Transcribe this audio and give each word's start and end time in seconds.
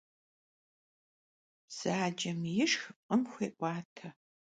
Bzacem 1.67 2.41
yişşx 2.55 2.85
f'ım 3.03 3.21
xuê'uate. 3.31 4.07